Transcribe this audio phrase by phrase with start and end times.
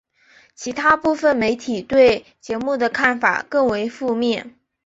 [0.55, 4.55] 其它部分媒体对节目的看法更为负面。